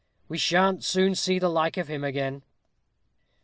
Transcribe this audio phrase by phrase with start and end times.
[0.27, 2.41] we sha'n't soon see the like of him again!"